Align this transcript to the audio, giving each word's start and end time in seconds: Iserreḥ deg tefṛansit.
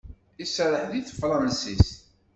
Iserreḥ 0.43 0.83
deg 0.91 1.03
tefṛansit. 1.05 1.87